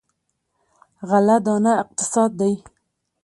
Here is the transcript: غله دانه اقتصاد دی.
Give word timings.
غله 1.09 1.37
دانه 1.45 1.73
اقتصاد 1.83 2.31
دی. 2.39 2.53